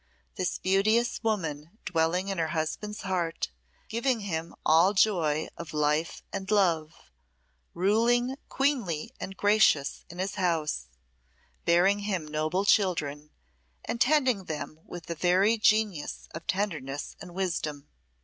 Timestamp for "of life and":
5.57-6.49